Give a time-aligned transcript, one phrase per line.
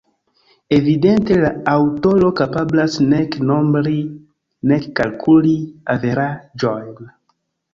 [0.77, 3.95] Evidente la aŭtoro kapablas nek nombri
[4.73, 5.55] nek kalkuli
[5.97, 7.15] averaĝojn.